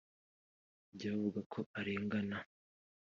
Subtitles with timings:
[0.83, 2.37] Abajya bavuga ko arengana